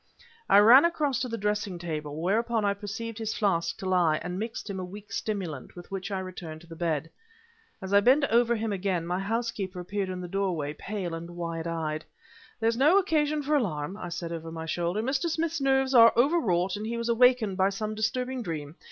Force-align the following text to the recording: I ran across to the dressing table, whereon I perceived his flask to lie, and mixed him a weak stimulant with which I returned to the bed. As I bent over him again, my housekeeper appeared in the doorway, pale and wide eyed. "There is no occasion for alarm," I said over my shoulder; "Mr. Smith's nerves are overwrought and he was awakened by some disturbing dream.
I 0.49 0.57
ran 0.57 0.83
across 0.83 1.19
to 1.19 1.27
the 1.27 1.37
dressing 1.37 1.77
table, 1.77 2.19
whereon 2.19 2.65
I 2.65 2.73
perceived 2.73 3.19
his 3.19 3.35
flask 3.35 3.77
to 3.77 3.85
lie, 3.87 4.17
and 4.23 4.39
mixed 4.39 4.67
him 4.67 4.79
a 4.79 4.83
weak 4.83 5.11
stimulant 5.11 5.75
with 5.75 5.91
which 5.91 6.09
I 6.09 6.17
returned 6.17 6.61
to 6.61 6.67
the 6.67 6.75
bed. 6.75 7.07
As 7.83 7.93
I 7.93 7.99
bent 7.99 8.25
over 8.31 8.55
him 8.55 8.73
again, 8.73 9.05
my 9.05 9.19
housekeeper 9.19 9.79
appeared 9.79 10.09
in 10.09 10.19
the 10.19 10.27
doorway, 10.27 10.73
pale 10.73 11.13
and 11.13 11.29
wide 11.35 11.67
eyed. 11.67 12.03
"There 12.59 12.67
is 12.69 12.77
no 12.77 12.97
occasion 12.97 13.43
for 13.43 13.55
alarm," 13.55 13.95
I 13.95 14.09
said 14.09 14.31
over 14.31 14.51
my 14.51 14.65
shoulder; 14.65 15.03
"Mr. 15.03 15.29
Smith's 15.29 15.61
nerves 15.61 15.93
are 15.93 16.11
overwrought 16.17 16.75
and 16.75 16.87
he 16.87 16.97
was 16.97 17.07
awakened 17.09 17.57
by 17.57 17.69
some 17.69 17.93
disturbing 17.93 18.41
dream. 18.41 18.77